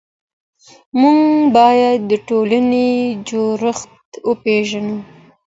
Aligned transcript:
موږ 0.99 1.21
بايد 1.55 1.99
د 2.09 2.11
ټولني 2.27 2.89
جوړښت 3.27 4.11
وپيژنو. 4.29 4.97